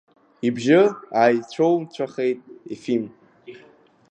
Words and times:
Ибжьы 0.47 0.81
ааицәоуцәахеит 1.19 2.39
ефим. 2.73 3.03